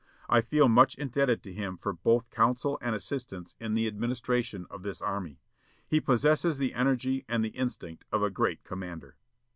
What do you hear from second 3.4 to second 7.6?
in the administration of this army. He possesses the energy and the